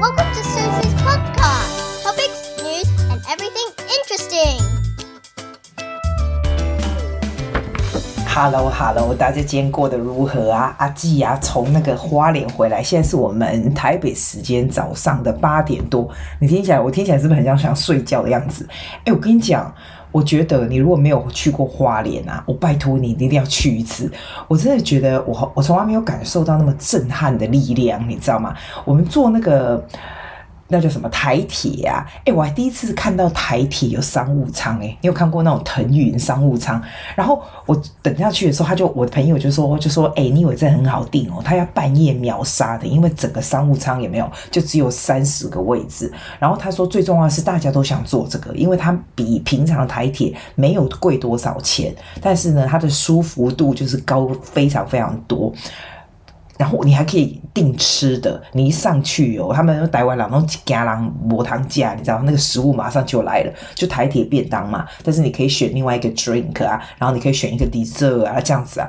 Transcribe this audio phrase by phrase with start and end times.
[0.00, 2.02] Welcome to Susie's podcast.
[2.02, 3.68] Topics, news, and everything
[3.98, 4.58] interesting.
[8.26, 10.74] Hello Hello，大家今天过得如何啊？
[10.78, 16.08] 阿季啊，从那个花莲回来，现在是我们台北时间早上的八点多。
[16.38, 18.66] 你听起来，我听起来是不是很像想睡觉的样子？
[19.04, 19.70] 哎，我跟你讲。
[20.12, 24.10] 我觉得你如果没有去过花莲啊，我拜托你，你一定要去一次。
[24.48, 28.54] 我真的觉得我我从来没有感受到那么震撼的力量，你知道吗？
[28.84, 29.84] 我们坐那个。
[30.70, 32.06] 那叫什么台铁啊？
[32.24, 36.80] 哎、我还第一次看到台铁有商务舱哎、你有看过那种腾云商务舱？
[37.14, 41.42] 然后我等下去的时候，他就我的朋友就说就说哎、你以为这很好订哦？
[41.44, 46.12] 他要半夜秒杀的，因为整个商务舱也没有，就只有三十个位置。
[46.38, 55.52] 然后他说最重要是大家都想坐这个，因为它比平常的台铁没有贵多少钱，但是呢，它的舒服度就是高非常非常多。
[56.60, 64.86] 然后你还可以订吃的，你一上去哦，他们台湾人那种家人无通吃，你知道那个食物马上就来了，就台铁便当嘛。
[65.02, 68.86] 但是你可以选另外一个 drink 啊，然后你可以选一个 dessert 啊，这样子啊，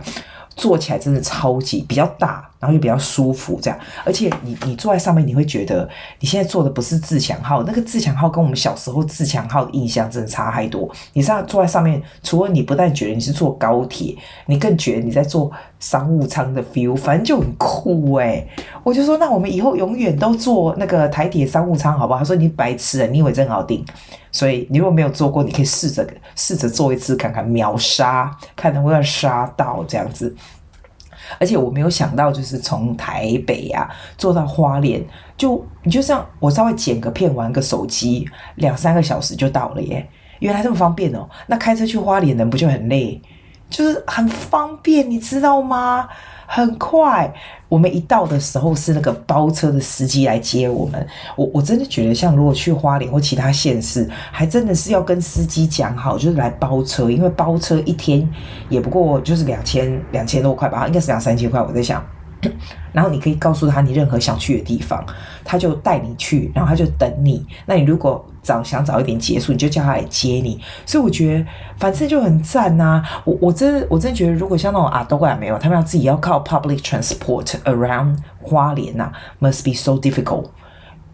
[0.58, 2.51] 做起来真的超级比较大。
[2.62, 10.88] 然后又比较舒服，这样，而且你你坐在上面，你会觉得你现在坐的不是自强号，那个自强号跟我们小时候自强号的印象真的差太多。
[11.14, 18.48] 你上坐在上面，除了你不但觉得你是坐高铁，你更觉得你在坐商务舱的 feel，反正就很酷诶。
[18.84, 22.20] 我就说，那我们以后永远都坐那个台铁商务舱，好不好？
[22.20, 23.84] 他说你白痴啊，你以为真好订？
[24.32, 30.34] 所以你如果没有坐过，你可以试着试着坐一次看看，秒杀，看能不能杀到这样子。
[31.40, 35.04] 而且我没有想到，就是从台北啊坐到花莲，
[35.38, 40.08] 就你就像我稍微剪个片，玩个手机，两三个小时就到了耶！
[40.40, 41.30] 原来这么方便哦。
[41.48, 43.22] 那开车去花莲人不就很累？
[43.70, 46.10] 就是很方便，你知道吗？
[46.54, 47.34] 很快，
[47.70, 51.08] 我们一到的时候是那个包车的司机来接我们。
[51.38, 58.30] 我我真的觉得，像如果去花莲或其他县市，还真的是要跟司机讲好，就是来包车，因为包车一天
[58.68, 61.62] 也不过就是两千两千多块吧，应该是两三千块。
[61.62, 62.06] 我在想。
[62.92, 65.06] 然后你可以告诉他你任何想去的地方，
[65.46, 67.46] 他就带你去，然后他就等你。
[67.68, 70.60] 那你如果早想早一点结束，你就叫他来接你。
[70.86, 71.46] 所以我觉得
[71.78, 73.22] 反正就很赞呐、啊。
[73.26, 80.46] 我我真我真觉得，如果像那种啊都怪没有，他们要自己要靠 public transport around 花莲呐、啊、，must be so difficult，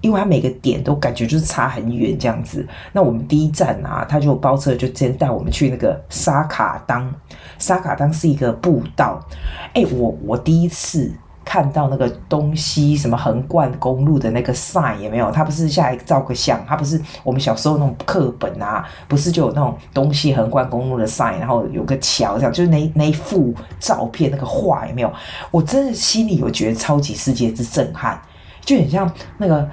[0.01, 2.65] 因为他每个点都感觉就是差很远这样子。
[2.93, 7.13] 那我们第一站啊，他就包车就先带我们去那个沙卡当。
[7.59, 9.19] 沙卡当是一个步道，
[9.73, 11.11] 哎、我我第一次
[11.47, 15.31] 看到那个东西什么横贯公路的那个 sign 有没有？
[15.31, 25.13] 它不是下来照个相，它不是我们小时候那种课本啊，不是就有那种东西横贯公路的 sign，然后有个桥这样，就是那那一幅照片那个画有没有？
[25.49, 28.21] 我真的心里有觉得超级世界之震撼，
[28.59, 29.65] 就很像那个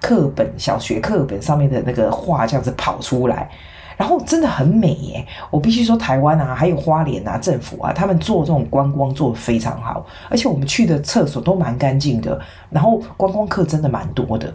[0.00, 3.50] 课本小学课本上面的那个画这样子跑出来。
[3.98, 5.26] 然后真的很美耶！
[5.50, 12.40] 我必须说，台湾啊，还有花莲啊，政府啊，他们做这种观光做得非常好，而且我们去的厕所都蛮干净的。
[12.70, 14.54] 然后观光客真的蛮多的。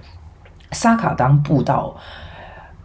[0.71, 1.93] 沙卡当步道，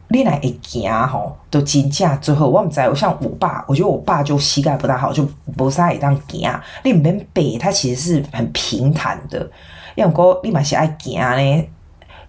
[0.09, 5.25] 你来一行吼，都金价最后我们在，像我爸，我觉得我爸就膝盖不大好，就
[5.57, 6.53] 不啥也当行。
[6.83, 9.49] 你们北，它其实是很平坦的，
[9.95, 11.69] 因为讲你嘛是爱行呢，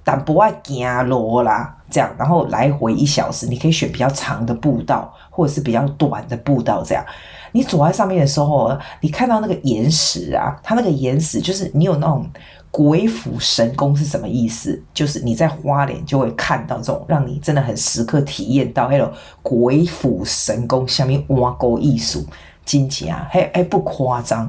[0.04, 1.78] 但不爱行路啦。
[1.90, 6.84] 这样，然后来回一小时，你可以选比较长的步道，或者是比较短的步道。
[6.84, 7.04] 这样，
[7.52, 12.30] 你走在上面的时候，你看到那个岩石啊，它那个岩石就是你有那种
[12.72, 14.82] 鬼斧神工是什么意思？
[14.94, 19.12] 就是你在花莲就会看到这种，让你真的很时刻体验到那种
[19.42, 22.24] 鬼斧神工下面挖沟艺术，
[22.66, 24.48] 真的啊，还还不夸张。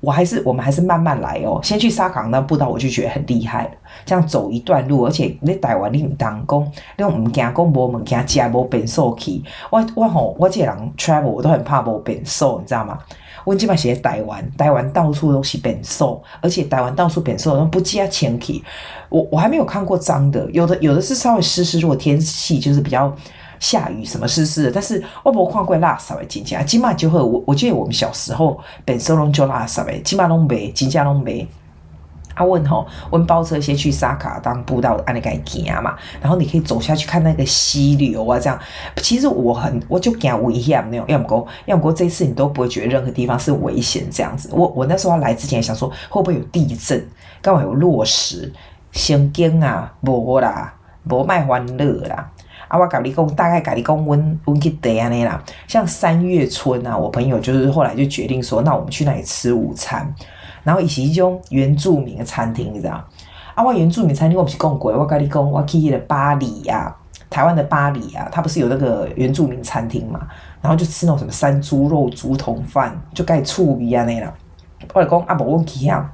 [0.00, 3.70] 我还是我们还是慢慢来哦，先去沙港那步道，我就觉得很厉害了。
[4.04, 9.42] 这样走一段路，而且你台湾你唔当工，你唔惊讲无物件，食无便所去。
[9.70, 12.98] 我我吼，我这个人 travel 我都很怕无便所，你知道吗？
[13.44, 18.62] 我基本上是在台湾，台湾到处都是便所，而且台湾到处便所都不加钱去。
[19.08, 23.14] 我我还没有看过脏的，有的有的是稍微湿湿，如果天气就是比较。
[23.62, 31.46] 下雨什么湿湿的，但是我没看过垃圾的真正，起码就和我我记得我们小时候本身拢就垃圾的，起码拢没，真正拢没。
[32.34, 38.58] 他问吼，问包车先去沙卡当步道按那个行嘛，然后你可以走下去看那个溪流啊，这样。
[38.96, 44.48] 其实我很我就惊危险那种，要么过要么过这次你都不会觉得任何地方是危险这样子。
[44.52, 47.06] 我我那时候来之前想说会不会有地震，
[47.40, 48.52] 刚好有落石，
[48.90, 50.74] 先惊啊，无啦，
[51.08, 52.28] 无卖欢乐啦。
[52.72, 55.44] 啊，我甲你讲，大概甲你讲，温温去得安尼啦。
[55.68, 60.10] 像三月春啊，我朋友就是后来就决定说，那我们去那里吃午餐，
[60.64, 63.04] 然后以及一种原住民的餐厅，你知道？
[63.54, 66.96] 啊，我原住民餐厅我不是讲过，我甲你讲，我去了巴黎啊，
[67.28, 70.26] 台湾的巴黎啊，它不是有那个原住民餐厅嘛？
[70.62, 74.32] 然后就吃那种什么山猪肉竹筒饭，就盖醋鱼安尼啦。
[74.94, 76.10] 我来讲啊，无问题啊，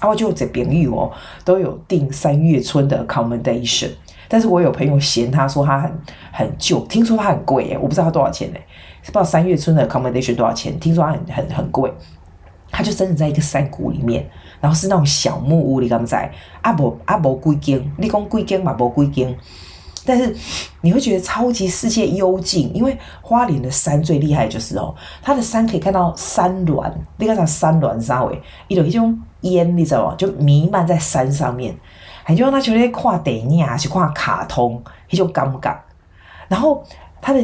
[0.00, 1.12] 啊，我就这朋友哦，
[1.44, 3.90] 都有订三月村的 accommodation，
[4.30, 5.92] 但是我有朋友嫌他说他很
[6.32, 8.58] 很旧，听说他很贵耶，我不知道他多少钱呢？
[9.02, 10.78] 不知道三月村的 accommodation 多少钱？
[10.78, 11.92] 听说他很很很贵。
[12.72, 14.24] 他就真的在一个山谷里面，
[14.60, 16.30] 然后是那种小木屋，你敢不在？
[16.62, 19.36] 阿伯阿伯贵间，你讲贵间嘛，不贵间。
[20.06, 20.34] 但是
[20.80, 30.14] 你会觉得超级世界幽静，因为花莲的山最厉害就是哦，它的山可以看到山峦，那个叫山峦啥位，一种一种烟，你知道吗？
[30.16, 31.74] 就弥漫在山上面，
[32.30, 35.84] 还就让他觉得看电影啊，去看卡通，一种感觉。
[36.48, 36.84] 然后
[37.20, 37.40] 它的。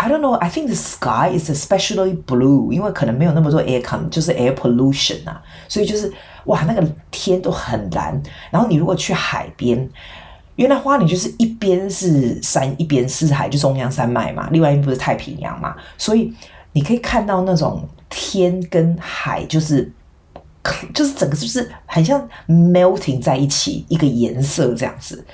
[0.00, 0.34] I don't know.
[0.34, 6.08] I think the sky is especially blue，因为可能没有那么多 air con，就是 air pollution 啊，所以就是
[6.44, 8.22] 哇，那个天都很蓝。
[8.52, 9.90] 然后你如果去海边，
[10.54, 16.32] 原来花莲就是一边是山，一边是海，就中央山脉嘛，另外一边不是太平洋嘛，所以
[16.70, 19.92] 你可以看到那种天跟海就是
[20.94, 25.24] 就是整个就是很像 melting 在一起，一个颜色这样子。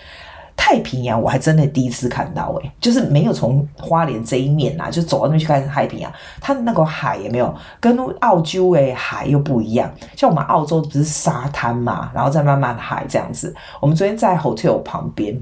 [0.56, 6.10] 太平洋我还真的第一次看到诶，就是没有从花莲这一面啊，就走到那边去看太平洋，
[6.40, 13.52] 它的那个海也没有跟澳洲诶海又不一样，像我们澳洲不是沙滩嘛，然后再慢慢海这样子。
[13.80, 15.36] 我们昨天在 hotel 旁边，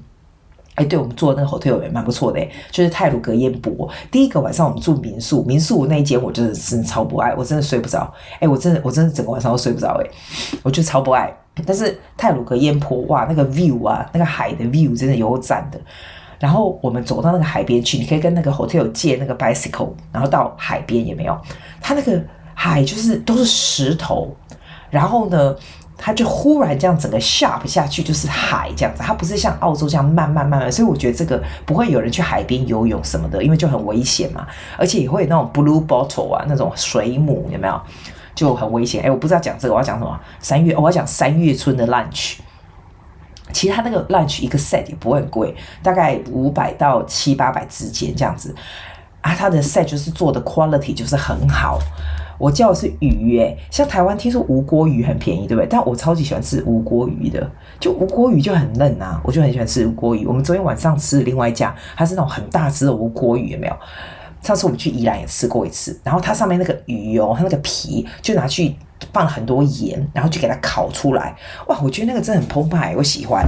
[0.74, 2.40] 哎，对我们住那个 hotel 也蛮不错的，
[2.70, 3.88] 就是泰鲁格烟波。
[4.10, 10.10] 第一个晚上我们住民宿，民宿那一间我真的真超不爱，我真的睡不着，哎，我真的我真的整个晚上都睡不着，诶，
[10.62, 11.30] 我就超不爱。
[11.66, 15.78] 但是泰鲁格烟波哇，那个 view 啊，那个海的 view 真的有赞的。
[16.38, 21.38] 然后我们走到那个海边去，你可以跟那个 hotel 借那个 bicycle，然后到海边也没有。
[21.80, 22.20] 它那个
[22.54, 24.34] 海就是都是石头，
[24.90, 25.54] 然后呢，
[26.04, 30.72] 它就忽然这样整个 sharp 下去就是海这样子，它不是像澳洲这样慢慢慢慢。
[30.72, 34.46] 所以我觉得这个不会有人去海边游泳什么的，因为就很危险嘛，
[34.76, 37.80] 而且也会有那种 blue bottle 啊，那种水母有没有？
[38.34, 39.10] 就很危险哎！
[39.10, 40.18] 我不知道讲这个，我要讲什么？
[40.40, 42.36] 三月，我要讲三月村的 lunch。
[43.52, 48.54] 其实它那个 lunch 一个 set 也不会很贵，大概五百到七八百之间这样子
[49.20, 49.34] 啊。
[49.34, 51.78] 它的 set 就是做的 quality 就是很好。
[52.42, 55.66] 我叫的是鱼哎，像台湾听说吴郭鱼很便宜，对不对？
[55.70, 57.48] 但我超级喜欢吃吴郭鱼的，
[57.78, 60.26] 就吴郭鱼就很嫩啊，我就很喜欢吃吴郭鱼。
[60.26, 63.76] 我们昨天晚上吃的另外一家，它是那种很大只的吴郭鱼，有没有？
[64.40, 68.74] 上次我们去宜兰也吃过一次，然后它上面那个鱼哦，它那个皮就拿去
[69.12, 71.36] 放很多盐，然后就给它烤出来。
[71.68, 73.46] 哇，我觉得那个真的很澎湃，我喜欢。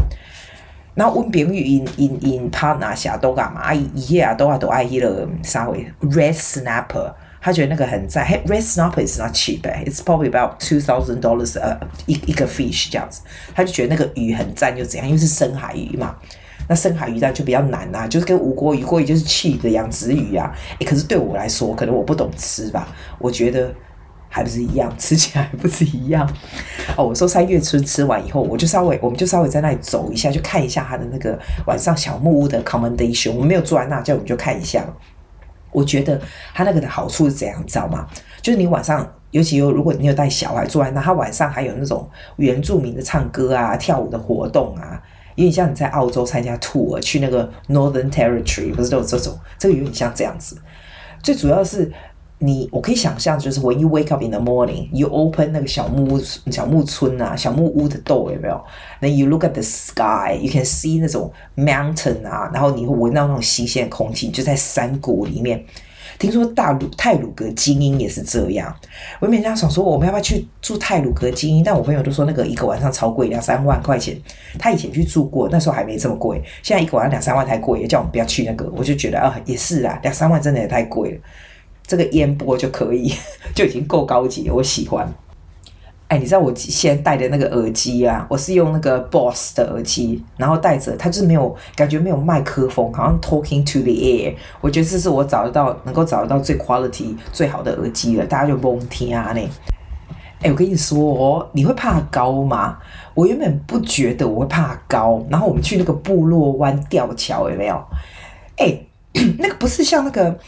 [0.95, 3.75] 然后温炳宇因因因他拿下都干嘛？
[3.75, 7.13] 一夜啊都啊都爱一个啥味 red snapper，
[7.45, 8.25] 他觉得那个很赞。
[8.27, 13.21] Hey, red snapper is not cheap, it's probably about two thousand dollars 呃一一个 fish 这样子，
[13.55, 16.17] 他就觉得那个鱼很赞，又怎样，因为是深海鱼嘛。
[16.67, 20.51] 那深海鱼呢就比较难呐、啊，就是跟吴郭鱼、郭鱼就是 cheap 的养殖鱼啊。
[20.79, 22.89] 诶，可是对我来说，可能我不懂吃吧，
[23.19, 23.71] 我觉得
[24.31, 26.27] 还不是一样，吃起来还不是一样。
[26.97, 33.33] 哦，我说三月村吃完以后，我就稍微，我们就稍微在那里走一下，就看一下他的那个晚上小木屋的 accommodation。
[33.33, 34.83] 我们没有住在那，叫我们就看一下。
[35.75, 36.19] 我觉得
[36.55, 38.07] 他那个的好处是怎样，你知道吗？
[38.41, 45.03] 就是你晚上，尤其有如果你有带小孩住在那，他晚上还有那种原住民的唱歌啊、跳舞的活动啊。
[45.35, 49.37] 有点像你在澳洲参加 tour 去那个 Northern Territory，不是都有这种？
[49.59, 50.57] 这个有点像这样子。
[51.21, 51.91] 最主要是
[52.39, 58.61] 你，我可以想象，就是 When you wake up in the morning, you open 那个小木屋、小木村啊、小木屋的 door 有没有
[59.01, 65.65] ？Then you look at the sky, you can see 那种 mountain 啊，然后你会闻到那种新鲜的空气，就在山谷里面。
[66.17, 68.73] 听说大鲁泰鲁格精英也是这样，
[69.19, 74.17] 我原本想说我们要不要去住泰鲁格精英，但我朋友都说那个一个晚上超贵，两三万块钱。
[74.57, 78.71] 他以前去住过，那时候还没这么贵，现在一个晚上两三万太贵，也叫我们不要去那个。
[78.77, 81.21] 我就觉得啊，也是啊，两三万真的也太贵了。
[81.87, 83.13] 这个烟波就可以，
[83.55, 85.07] 就已经够高级，我喜欢。
[86.09, 88.27] 哎，你知道我现在戴的那个耳机啊？
[88.29, 94.35] 我是用那个 Boss 的耳机，然后戴着它就是没有感觉，没有麦克风，好像 talking to the air。
[94.61, 99.41] 我觉得这是我找得到能够找得到最 quality 最好的耳机了，大家就甭听啊呢。
[100.43, 102.77] 哎，我跟你说哦，你会怕高吗？
[103.15, 107.83] 我原本不觉得我会怕高，然后我们去那个部落湾吊桥有没有？
[108.59, 108.79] 哎，
[109.41, 110.39] 那个不是像那个。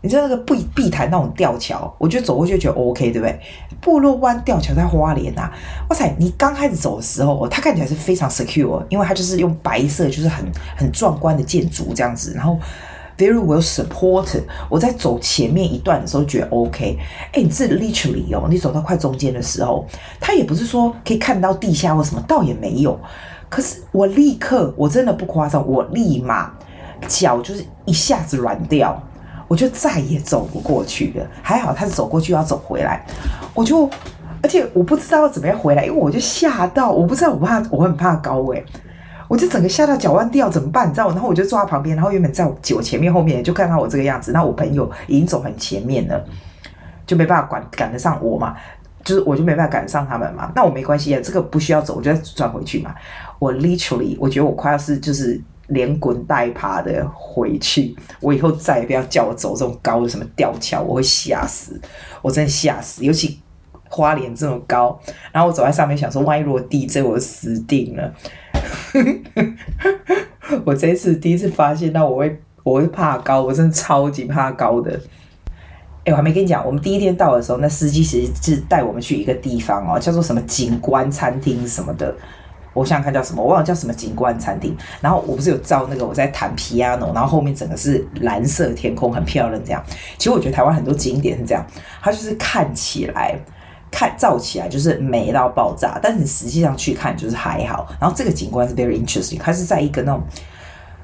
[0.00, 3.40] 你知道那个碧碧潭那种吊桥，我觉得走过去就觉得 OK，对不对？
[3.80, 5.50] 部落湾吊桥在花莲呐，
[5.88, 6.14] 哇塞！
[6.18, 10.44] 你刚开始走的时候，哦它看起来是非常 secure，因为它就是用白色，就是很
[10.76, 12.58] 很壮观的建筑这样子，然后
[13.16, 14.42] very well supported。
[14.68, 16.98] 我在走前面一段的时候觉得 OK，
[17.32, 19.86] 哎，你这 literally 哦，你走到快中间的时候，
[20.20, 22.98] 它也不是说可以看到地下或什么，倒也没有。
[23.48, 26.52] 可是我立刻，我真的不夸张，我立马
[27.06, 29.00] 脚就是一下子软掉，
[29.48, 31.26] 我就再也走不过去了。
[31.42, 33.04] 还好他是走过去要走回来，
[33.54, 33.90] 我就
[34.40, 38.64] 而且我不知道要怎么样回来，因为我就吓到，我不知道我怕我很怕高诶、欸。
[39.26, 40.88] 我就整个吓到脚腕掉，怎么办？
[40.88, 41.10] 你知道？
[41.10, 46.24] 然后我就坐在旁边，然后原本在我前面后面就看到我这个样子，那我朋友已经走很前面了，
[47.06, 48.56] 就没办法赶赶得上我嘛，
[49.04, 50.50] 就是我就没办法赶上他们嘛。
[50.56, 52.94] 那我没关系啊，这个不需要走，我就转回去嘛。
[53.38, 61.80] 我 literally 我觉得我快要是就是连滚带爬的回去，我以后再也不要叫我走这种高的什么吊桥，我会吓死，
[62.22, 63.38] 我真的吓死，尤其
[63.88, 64.98] 花莲这么高，
[65.32, 68.14] 然后我走在上面想说，万一落地震，我死定了。
[70.64, 74.98] 我这次第一次发现到我会我会怕高，我真的超级怕高的。
[76.04, 82.14] 哎、我还没跟你讲，我们第一天到的时候，那司机其实是带我们去一个地方哦，叫做什么景观餐厅什么的。
[82.72, 84.76] 我想想看叫什么，我忘了叫什么景观餐厅。
[85.00, 89.82] 然后我不是有照那个我在弹 piano，然后后面整个是蓝色天空，很漂亮这样。
[90.16, 91.64] 其实我觉得台湾很多景点是这样，
[92.02, 93.38] 它就是看起来。
[93.90, 97.88] 看照起来就是美到爆炸，但是你实际上去看就是还好。
[97.98, 100.22] 然后这个景观是 very interesting，它是在一个那种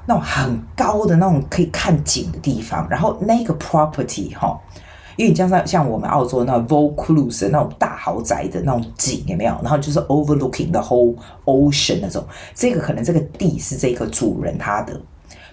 [0.05, 2.87] 那种很高的那种可以看景的地方。
[2.87, 4.55] 然后那个 property 哈，
[5.15, 9.55] 因为你像像我们澳洲那种 Vaucluse 那种大豪宅的那种景有没有？
[9.61, 14.99] 然后就是 overlooking the whole ocean 那种，这个可能这个地是这个主人他的。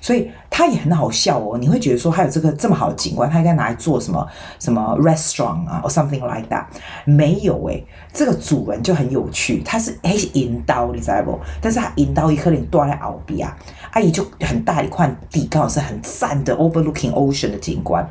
[0.00, 4.26] 所以他也很好笑哦，你会觉得说他有这个这么好的景观，他应该拿来做什么
[4.59, 6.64] 什么 restaurant 啊，or something like that？
[7.04, 11.38] 没有诶、欸，这个主人就很有趣，他是诶引刀你知道不？
[11.61, 13.57] 但是他引刀一颗人断在后边啊，
[13.92, 18.04] 阿姨就很大一块地，刚好是很赞的 overlooking ocean 的景观，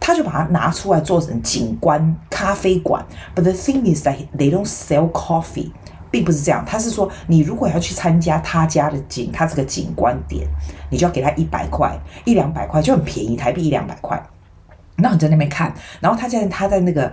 [0.00, 3.04] 他就把它拿出来做成景观咖啡馆。
[3.36, 5.70] But the thing is that they don't sell coffee。
[6.10, 10.44] 并不是这样，他是说，你如果要去参加他家的景，他这个景观点，
[10.90, 14.20] 你就要给他一百块，一两百块就很便宜，台币一两百块。
[14.96, 17.12] 那你在那边看，然后他现在他在那个。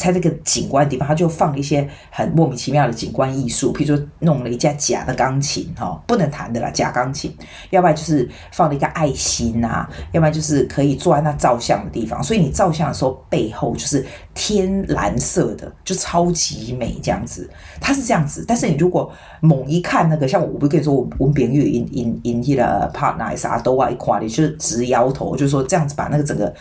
[0.00, 7.30] 在这个景观的地方，他就放一些很莫名其妙的景观艺术，譬如说弄了一架假的钢琴，哈，不能弹的啦，假钢琴；
[7.68, 12.22] 要不然就是放了一个爱心啊，要不然就是可以坐在那照相的地方。
[12.22, 17.48] 所以你照相的时候，背后就是天蓝色的，就超级美这样子。
[17.78, 26.52] 它是这样子，但是你如果猛一看那个，像我不是跟你说，我我们别人引引引起了怕哪一啥都爱夸你就是直摇头，就是说这样子把那个整个。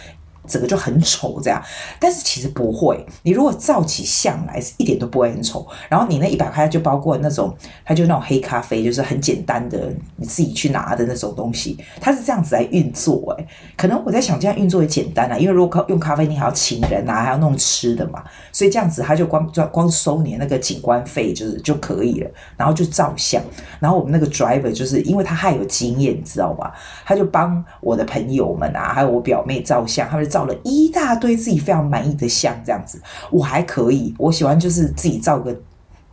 [0.49, 1.63] 整个就很丑，这样，
[1.99, 3.05] 但是其实不会。
[3.21, 5.65] 你如果照起相来，是一点都不会很丑。
[5.87, 11.77] 然后你那一百块就包括那种，它就那种黑咖啡，就是很简单的，你自己去拿的那种东西。
[12.01, 23.41] 它是这样子来运作，诶，可能我在想这样运作也简单啊，因为如果用咖啡，你还要请人啊，还要弄吃的嘛，所以这样子他就光光收你那个景观费就是就可以了，然后就照相。
[23.79, 26.71] 然后我们那个 driver 就是因为他还有经验，你知道吗？
[27.05, 30.38] 他就帮我的朋友们啊，还有我表妹照相，他们就照。
[30.39, 34.15] 照了一大堆自己非常满意的像，这样子我还可以。
[34.17, 35.53] 我喜欢就是自己照个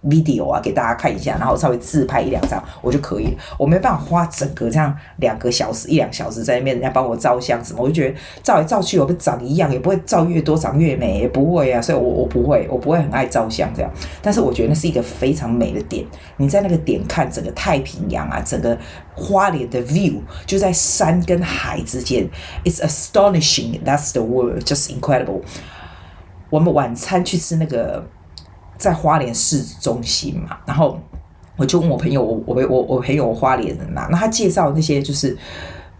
[0.07, 3.33] video 啊，给大家看一下，然后稍微自拍一两张，我就可以了。
[3.59, 11.83] 我没办法花整个这样两个小时一两小时在那边，人家帮我照相什么，我就觉得照来照去我不长一样，也不会照越多长越美，也不会啊。
[11.83, 13.91] 所以我，我不会，我不会很爱照相这样。
[14.23, 16.05] 但是我觉得那是一个非常美的点。
[16.37, 18.79] 你在那个点看整个太平洋啊，整个
[19.15, 22.29] 花莲的 view 就在山跟海之间
[22.65, 23.83] ，It's astonishing.
[23.85, 24.63] That's the word.
[24.63, 25.43] Just incredible.
[26.51, 28.07] 我们晚餐去吃那个。
[28.79, 30.99] 在花莲市中心嘛，然后
[31.57, 35.37] 我就问我朋友，我我我我朋友花莲人嘛，那他介绍那些就是，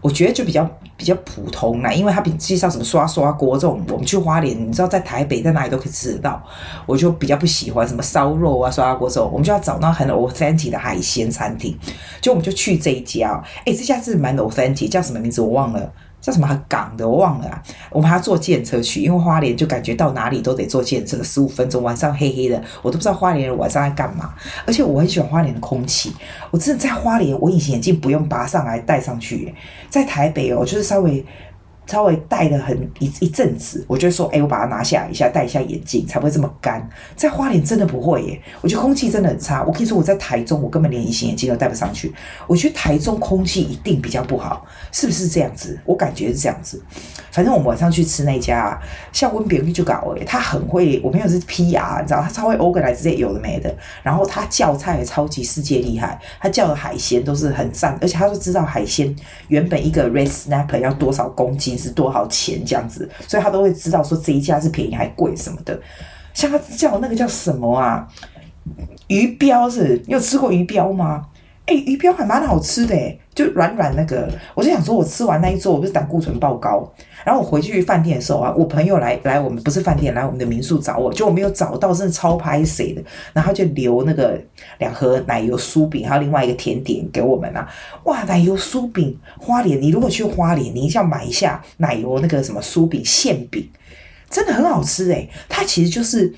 [0.01, 6.43] 我觉得就比较比较普通啦，因为他比介绍什么刷刷锅这种，我们去花莲，你知道在台北在哪里都可以吃得到，
[6.85, 11.75] 我就比较不喜欢什么烧肉啊刷锅这种，我们就要找到很 authentic 的海鲜餐厅，
[12.21, 15.91] 就我们就去这一家，诶，这家是蛮 authentic，叫什么名字我忘了。
[16.27, 24.33] 叫什么港的我忘了，我们还要坐电车去，因为花莲就感觉到哪里都得坐电车，十五分钟，晚上黑黑的，我都不知道花莲人晚上在干嘛。
[24.65, 26.13] 而且我很喜欢花莲的空气，
[26.51, 29.55] 我真的在花莲，我隐形眼镜不用拔上来戴上去，
[29.89, 31.25] 在台北哦，就是稍微。
[31.87, 36.87] 稍微戴了很一一阵子，我就说，哎、我把它拿下来一下，戴一下眼镜，才不会这么干。
[37.15, 39.63] 在花莲真的不会耶，我觉得空气真的很差。
[39.63, 42.13] 我可以说我在台中，我根本连隐形眼镜都戴不上去。
[42.45, 45.79] 我觉得台中空气一定比较不好，是不是这样子？
[45.85, 46.83] 我感觉是这样子。
[47.31, 48.77] 反正我们晚上去吃那家，
[49.13, 50.99] 像温别玉就搞诶，他很会。
[51.03, 53.73] 我朋友是 PR，你知道，他超会 organize 这些有的没的。
[54.03, 59.15] 然后他叫菜也超级世界厉害，他叫的海鲜都是很赞，而且他都知道海鲜
[59.47, 61.76] 原本一个 red snapper 要多少公斤。
[61.77, 65.79] 是多少钱这样子，所以他都会知道说这一家是便宜还贵什么的。
[66.33, 68.07] 像他叫那个叫什么啊？
[69.07, 71.25] 鱼标是，你有吃过鱼标吗？
[71.67, 72.95] 哎、欸，鱼标还蛮好吃的，
[73.35, 74.29] 就软软那个。
[74.55, 76.89] 我就想说，我吃完那一桌，我不是胆固醇爆高。
[77.25, 83.03] 然后我回去饭店的时候啊，我朋友来来我们不是饭店，来我们的民宿找我，就我没有找到，真的超拍谢的。
[83.33, 84.41] 然后就留那个
[84.77, 87.67] 两盒奶油酥饼，还有另外一个甜点给我们啊。
[88.05, 93.69] 哇，奶油酥饼，花莲，你如果去花莲，你一定要买一下奶油那个什么酥饼馅饼，
[94.29, 96.33] 真的很好吃诶，它其实就是。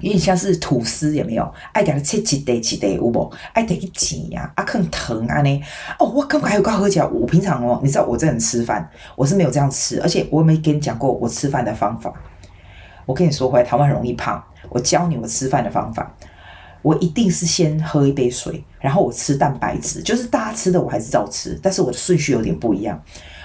[0.00, 1.54] 有点像是吐司，有没有？
[1.72, 3.32] 爱给它切几块几块，有无？
[3.52, 5.62] 爱得一挤呀，啊，更疼啊呢！
[5.98, 7.06] 哦，我刚刚还有刚喝起来。
[7.06, 12.12] 我平常哦，你知道我这人吃饭，我是没有这样吃，而且我也没跟你讲过我吃饭的方法。
[13.06, 14.42] 我跟你说回来，台湾很容易胖。
[14.70, 16.12] 我教你我吃饭的方法，
[16.82, 23.00] 我一定是先喝一杯水，然后我吃蛋白质，就是大家吃的我还是照吃，但是我的顺序有点不一样。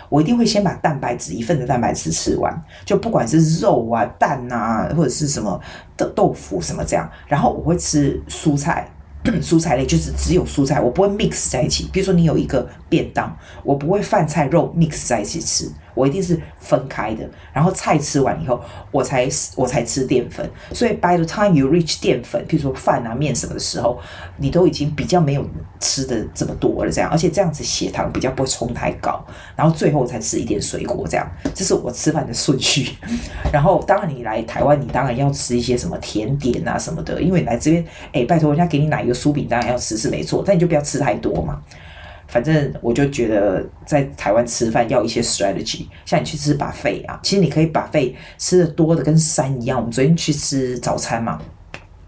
[0.09, 5.59] 我一定会先把蛋白质一份的蛋白质吃完，就不管是肉啊、蛋啊，或者是什么
[5.95, 8.89] 的豆腐什么这样，然后我会吃蔬菜。
[9.43, 11.89] 蔬菜类就是只有蔬菜，我不会 mix 在一起。
[11.91, 13.35] 比如说你有一个便当，
[13.65, 17.29] 我不会饭菜肉 mix 在一起吃，我一定是分开的。
[17.51, 19.27] 然后菜吃完以后，我才
[19.57, 20.49] 我才吃淀粉。
[20.73, 23.99] 所以 by the time you reach 淀粉，比如说饭啊面什么的时候，
[24.37, 25.45] 你都已经比较没有
[25.79, 26.91] 吃的这么多了。
[26.91, 29.23] 这样，而且这样子血糖比较不会冲太高。
[29.55, 32.93] 然后最后才吃一点水果，这样，这是我吃饭的顺序。
[33.51, 41.61] 然后当然你来台湾，你当然要吃一些什么甜点啊什么的，因为你来这边，哎，拜托人家给你奶油酥饼，当然要吃是没错，但你就不要吃太多嘛。
[42.29, 49.77] 反正我就觉得在台湾吃饭要一些 strategy，像你去吃把费啊，其实你可以把费吃的多的跟山一样。
[49.77, 51.41] 我们昨天去吃早餐嘛。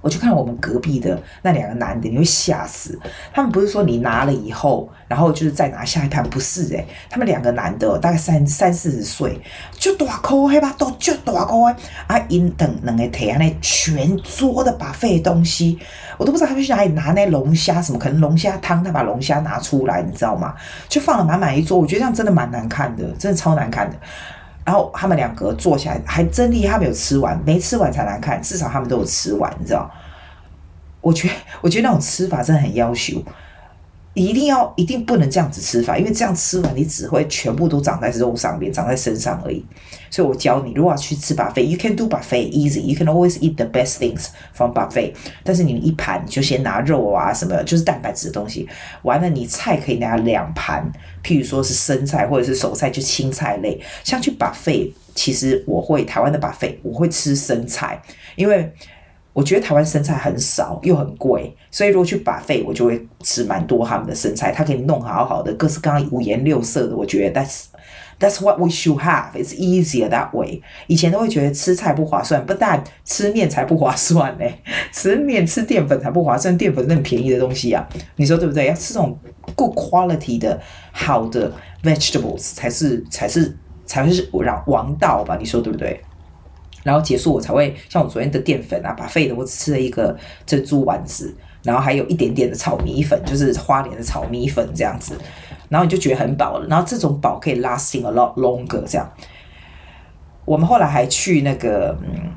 [0.01, 3.00] 我去看我们隔壁的那两个男的，你会吓死。
[3.34, 9.39] 他们不是说你拿了以后，然后就是再拿下一盘，不是诶、他们两个男的大概三三四十岁，
[9.74, 11.75] 就大口黑吧，都就大口诶。
[12.08, 15.77] 啊，因等两个提那全桌的 buffet 的东西，
[16.17, 20.56] 我都不知道他们去哪里拿那龙虾什么，可能龙虾汤，他把龙虾拿出来，你知道吗？
[20.89, 23.95] 就放了满满一桌，我觉得这样真的蛮难看的，真的超难看的。
[24.63, 28.41] 然后他们两个坐下来还真厉害，他没有吃完，没吃完才难看。
[28.41, 29.89] 至少他们都有吃完，你知道？
[31.02, 33.24] 我觉得，我觉得那种吃法真的很要求，
[34.13, 39.65] 一定要一定不能这样子吃法，因为这样吃完你只会全部都长在肉上面，长在身上而已。
[40.12, 45.13] 所以我教你，如果要去吃 buffet，you can do buffet easy，you can always eat the best things from buffet。
[45.43, 48.67] 但是你一盘就先拿肉啊什么，就是蛋白质的东西。
[49.04, 50.91] 完了，你菜可以拿两盘，
[51.24, 53.82] 譬如说是生菜或者是熟菜，就青菜类。
[54.04, 58.00] 像去 buffet，其实我会台湾的 buffet，我会吃生菜，
[58.36, 58.71] 因为。
[59.34, 64.52] 我觉得台湾生菜很少又很贵，所以如果去 buffet，我就会吃蛮多他们的生菜。
[64.52, 66.93] 他给你弄好好的，各式各样五颜六色的。
[66.97, 67.69] 我觉得但是
[68.21, 69.34] that's what we should have.
[69.34, 70.62] It's easier that way.
[70.88, 74.45] 以前都会觉得吃菜不划算，不但吃面才不划算呢。
[74.93, 78.67] 吃面吃淀粉才不划算，淀粉是很便宜的东西啊，你说对不对？
[78.67, 79.17] 要吃这种
[79.55, 81.51] good quality 的好的
[81.84, 85.36] vegetables 才是才是才会是王王道吧？
[85.38, 85.99] 你说对不对？
[86.84, 91.31] 然后结束，我才会像我昨天的淀粉啊把废的，我只吃了一个珍珠丸子，
[91.63, 95.15] 然后还有一点点的炒米粉，就是花莲的炒米粉这样子，
[95.71, 96.67] 然后你就觉得很饱了。
[96.67, 99.12] 然后这种饱可以 lasting a lot longer 这样。
[100.45, 102.29] 我们后来还去那个嗯。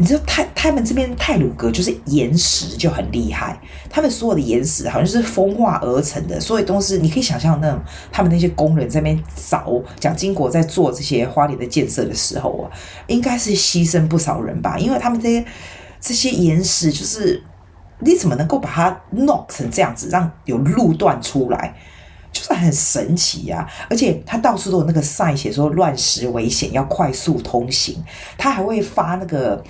[0.00, 7.78] 你知道泰他们这边泰鲁阁就是岩石就很厉害，他们所有的岩石好像就是风化而成的，所以都是你可以想象那种
[8.10, 12.70] 他们那些工人在那边凿，蒋经国在做这些花莲的建设的时候啊，
[13.08, 15.44] 应该是牺牲不少人吧，因为他们这些
[16.00, 17.42] 这些岩石就是
[17.98, 21.74] 你怎么能够把它弄成这样子，让有路段出来，
[22.32, 28.02] 就是很神奇呀、而且他到处都有那个晒写说乱石危险，要快速通行，
[28.36, 29.62] 他还会发那个。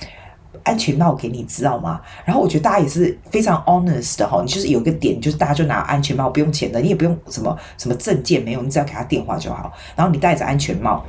[0.63, 2.03] 安全帽给你知道吗？
[2.23, 9.73] 然后我觉得大家也是非常 honest 的哈，你就是有个点，就是大家就拿安全帽不用钱的，你也不用什么什么证件没有，你只要给他电话就好。
[9.97, 11.03] 然后你戴着安全帽，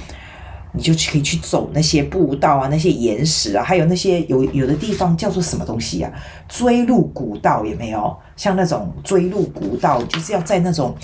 [0.71, 6.09] 你就可以去走那些步道啊，那些岩石啊，还有那些有有的地方叫做什么东西啊？
[6.47, 8.17] 锥麓古道有没有？
[8.37, 10.95] 像那种锥麓古道，就是要在那种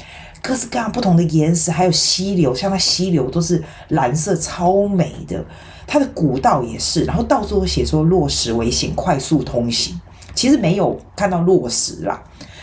[0.41, 5.43] 各式各样不同的岩石，还有溪流，像那溪流都是蓝色，超美的。
[5.85, 9.99] 它的古道也是，然后到处都写说落石危险，快速通行。
[10.35, 12.21] 其实没有看到落石啦，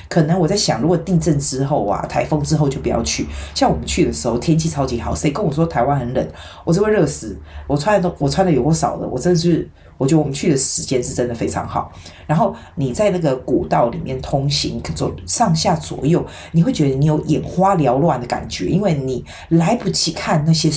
[0.08, 3.26] 可能我在想，如果地震之后啊，台风之后就不要去。
[3.54, 6.28] 像我们去的时候，天气超级好，谁跟我说台湾很冷，
[6.64, 7.36] 我就会热死。
[7.66, 11.92] 我穿的都我穿的有够少的，我真的是，我觉得我们去的时间是真的非常好。
[12.26, 20.70] 然后你在那个古道里面通行，走上下左右，你会觉得你有眼花缭乱的感觉，因为你来不及看那些。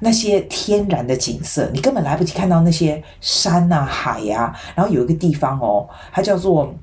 [0.00, 4.60] 那些天然的景色，你根本来不及看到那些山啊、海呀、啊。
[4.74, 6.74] 然后有一个地方哦，它叫做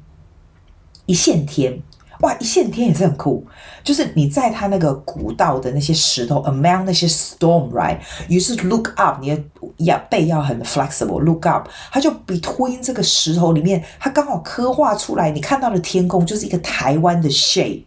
[1.06, 1.84] 一线天。
[2.22, 3.46] 哇，一线天也是很酷，
[3.84, 7.98] 就是你在它那个古道的那些石头，among 那些 storm，right？
[8.30, 9.44] 于是 look up，你的
[9.78, 17.86] 要背要很 flexible，look up，它就 between 这个石头里面，它刚好刻画出来，你看到的天空就是一个台湾的 shape。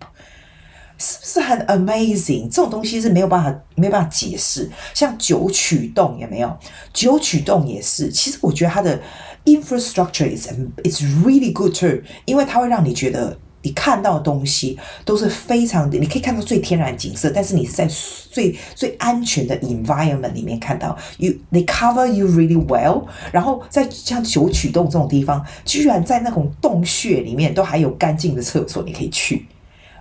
[0.96, 2.44] 是不是很 amazing？
[2.44, 4.70] 这种东西是没有办法没有办法解释。
[4.94, 6.56] 像九曲洞有没有？
[6.92, 8.10] 九曲洞也是。
[8.10, 9.00] 其实我觉得它的
[9.44, 10.46] infrastructure is
[10.84, 17.88] is really good too，因为它会让你觉得你看到的东西都是非常，你可以看到最天然景色，但是你是在
[18.30, 20.96] 最最安全的 environment 里面看到。
[21.16, 23.04] You they cover you really well。
[23.32, 29.46] 然后在像九曲洞这种地方，居然在那种洞穴里面都还有干净的厕所，你可以去。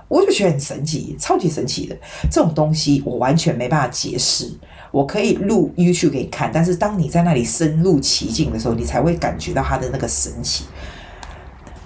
[0.10, 1.98] 我就觉得很神奇，超级神奇的
[2.30, 4.52] 这种东西，我完全没办法解释。
[4.92, 10.66] 我可以录 YouTube 给你看，但是当你在那里深入其境的时候，你才会感觉到它的那个神奇。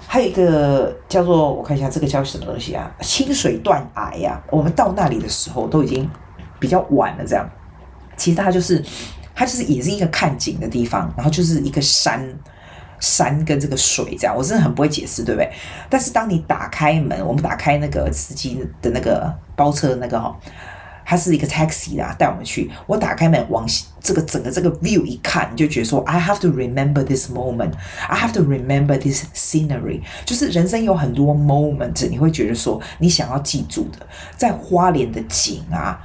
[0.08, 2.90] 还有一个叫做，我看一下这个叫什么东西啊？
[3.02, 4.42] 清水断崖呀。
[4.50, 6.10] 我们到那里的时候都已经
[6.60, 7.48] 比较晚了，这样。
[8.16, 8.84] 其实它就是，
[9.36, 12.28] 它就是也是一个看景的地方，然后就是一个山。
[13.00, 15.48] 山跟这个水这样，我真的很不会解释，对不对？
[15.88, 20.36] 但是当你打开门，我们打开那个司机的那个包车的那个哈，
[21.10, 22.70] 它是一个 taxi 啦，带我们去。
[22.86, 23.66] 我打开门往
[24.02, 30.02] 这个整个这个 view 一看，你就觉得说，I have to remember this moment，I have to remember this scenery。
[30.26, 35.98] 就是人生有很多 moment，你会觉得说，你想要记住的，在花莲的景啊，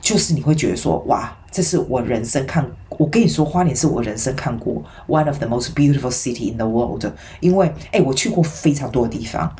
[0.00, 1.34] 就是你会觉得说，哇。
[1.50, 7.10] 这是我人生看，我跟你说，花莲是我人生看过 one of the most beautiful city in the world。
[7.40, 9.50] 因为，哎，我去过非常多地方，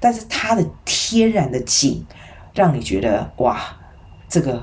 [0.00, 2.04] 但是它的天然的景，
[2.52, 3.60] 让你觉得哇，
[4.28, 4.62] 这个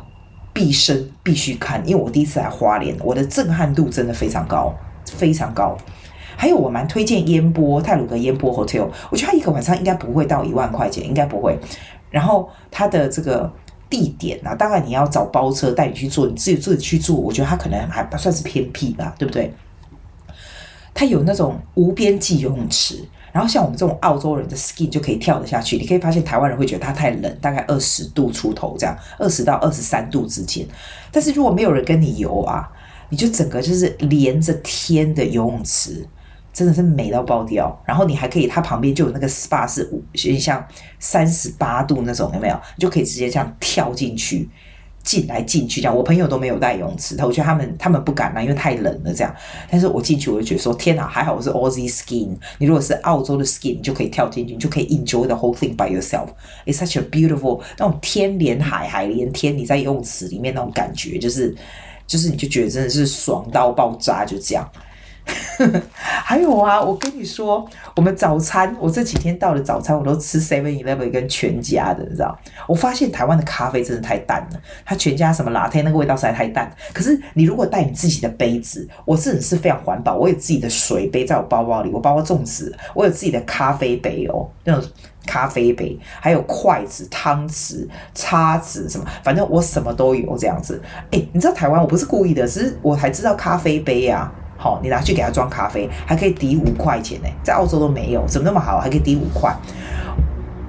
[0.53, 1.81] 毕生必须看。
[1.87, 4.73] 因为我第一次来花莲，我的震撼度真的非常高，
[5.05, 5.77] 非常高。
[6.35, 11.57] 还有，我蛮推荐烟波泰鲁阁烟波 hotel，我觉得它一个晚上应该不会到一万块钱，应该不会。
[12.09, 13.51] 然后它的这个。
[13.89, 19.53] 地点啊，当然你要找包车带你去做，你自己自己去做，我觉得它可能还不算是偏僻吧，对不对？
[20.95, 25.75] 它有那种无边际游泳池，然后像我们这种澳洲人的 skin 就可以跳得下去。
[25.75, 30.65] 你可以发现台湾人会觉得它太冷，大概二十度出头这样，二十到二十三度之间。
[31.11, 32.71] 但是如果没有人跟你游啊，
[33.09, 36.07] 你就整个就是连着天的游泳池。
[36.53, 40.63] 真的是美到爆掉，然后你还可以，它旁边就有那个 SPA 是五，有点像
[40.99, 42.55] 三十八度那种，有没有？
[42.77, 44.47] 你就可以直接这样跳进去，
[45.03, 45.95] 进来进去这样。
[45.95, 49.35] 我朋友都没有带游泳池，我觉得他们他们不敢啦，因为太冷了这样。
[49.69, 52.35] 但是我进去我就觉得说，天哪，还好我是 Aussie skin。
[52.57, 56.29] 你如果是澳洲的 skin，你就可以跳进去，你就可以 enjoy the whole thing by yourself。
[56.65, 61.53] It's such a beautiful 那种天连海，海连天，你在游泳池里面那种感觉，就是
[62.07, 64.67] 就是你就觉得真的是爽到爆炸，就这样。
[66.25, 72.37] 还有啊，我跟你说，我们早餐，我这几天到了早餐，我都吃 Seven Eleven 跟全家的，你知道？
[72.67, 76.71] 我发现台湾的咖啡真的太淡了，它全家什么 Latte 那个味道实在太淡。
[76.93, 84.83] 可是你如果带你自己的杯子，我自己是非常环保，我有自己的水杯在我包包里，我包包重视，我有自己的咖啡杯哦，那种
[85.25, 90.81] 咖啡杯，还有筷子、汤匙、叉子什么，反正我什么都有这样子。
[91.11, 94.33] 诶，你知道台湾我不是故意的，只是我才知道咖啡杯啊。
[94.63, 99.53] 好，你拿去给他装咖啡，还可以抵五块钱呢，在澳洲都没有，怎么那么好，还可以抵五块？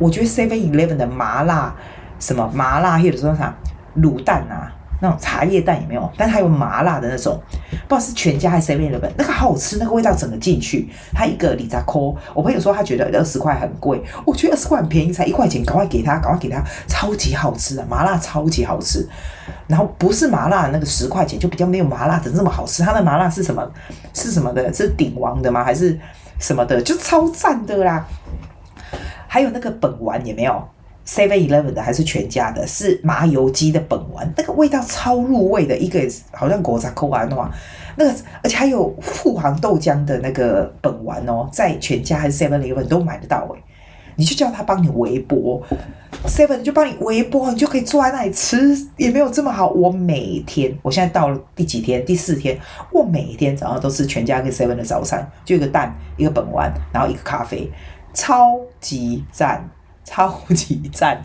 [0.01, 1.73] 我觉得 Seven Eleven 的麻辣
[2.19, 3.55] 什么麻辣，或者说啥
[3.99, 6.11] 卤蛋啊，那种茶叶蛋也没有？
[6.17, 7.39] 但它有麻辣的那种，
[7.87, 10.89] 不知道是全家还是 Seven Eleven，那个好好吃，那个味道整个进去。
[11.13, 19.07] 它一个里扎扣，我朋友说他觉得二十块很贵，我觉得二十块很便宜，才一块钱，赶快给他，赶快给他，超级好吃的麻辣，超级好吃。
[19.67, 22.83] 然后不是麻辣那个十块钱，就比较没有麻辣的那么好吃。
[22.83, 23.71] 它的麻辣是什么？
[24.15, 24.73] 是什么的？
[24.73, 25.63] 是鼎王的吗？
[25.63, 25.99] 还是
[26.39, 26.81] 什么的？
[26.81, 28.07] 就超赞的啦！
[29.29, 30.69] 还有那个本丸有没有
[31.07, 32.67] ？Seven Eleven 的还是全家的？
[32.67, 35.77] 是麻油鸡的本丸，那个味道超入味的。
[35.77, 36.01] 一个
[36.33, 37.51] 好像果杂扣丸的话，
[37.97, 43.63] 那个而且还有富航豆浆的那个本丸哦，在全家还是 Seven Eleven 都买得到诶。
[44.17, 45.61] 你就叫他帮你微波
[46.29, 49.71] ，seven 就帮你微波，你就可以坐在那里吃，也没有这么好。
[49.71, 52.05] 我每天，我现在到了第几天？
[52.05, 52.57] 第四天，
[52.93, 57.69] 我每天早上都吃全家跟 seven 的早餐，就一个蛋，一个本丸，然后一个咖啡，
[58.13, 59.69] 超级赞，
[60.05, 61.21] 超级赞，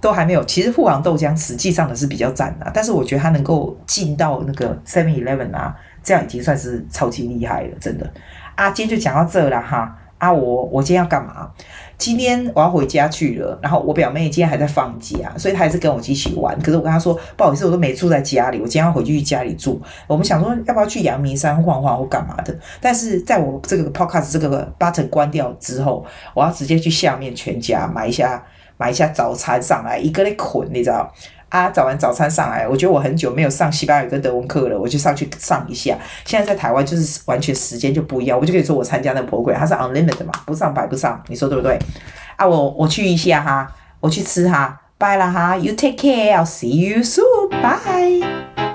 [0.00, 0.44] 都还没有。
[0.44, 8.12] 其实富航豆浆实际上的是比较赞的，但是我觉得它能够进到那个 seven eleven 啊，这样已经算是超级厉害了，真的。
[8.54, 9.96] 啊，今天就讲到这了哈。
[10.18, 11.48] 啊，我我今天要干嘛？
[11.98, 16.56] 今天我要回家去了，然后我表妹今天还在放假，所以她还是跟我一起玩。
[16.60, 19.82] 可是我跟她说，不好意思，我都没住在家里，我今天要回去家里住。
[20.06, 22.56] 我们想说，要不要去阳明山晃晃或干嘛的？
[22.80, 31.12] 但是在我这个 podcast 这个八层关掉之后，我要直接去下面全家买一下买一下早餐上来，一个人捆，你知道？
[31.48, 35.96] 啊，早完早餐上来，我觉得我很久没有上西班牙语跟德文课了，我就上去上一下。
[36.24, 41.78] 现在在台湾就是完全时间就不一样，我就可以说我参加那个 program，它是 unlimited 嘛，不上白不上，你说对不对？
[42.36, 43.66] 啊，我我去一下哈，
[44.00, 48.67] 我去吃哈，拜了哈，You take care，I'll see you soon，bye。